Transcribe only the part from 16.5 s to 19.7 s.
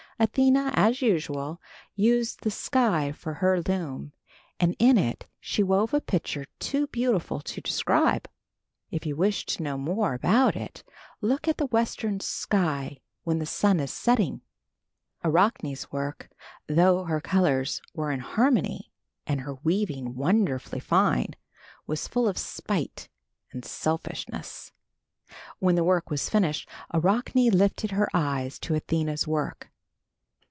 though her colors were in harmony and her